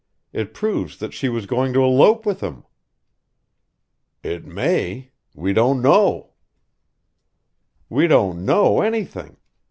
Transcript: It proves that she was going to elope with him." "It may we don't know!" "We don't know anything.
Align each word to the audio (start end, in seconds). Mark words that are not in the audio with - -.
It 0.33 0.55
proves 0.55 0.97
that 0.97 1.13
she 1.13 1.29
was 1.29 1.45
going 1.45 1.73
to 1.73 1.83
elope 1.83 2.25
with 2.25 2.39
him." 2.41 2.63
"It 4.23 4.43
may 4.45 5.11
we 5.35 5.53
don't 5.53 5.79
know!" 5.79 6.33
"We 7.87 8.07
don't 8.07 8.43
know 8.43 8.81
anything. 8.81 9.37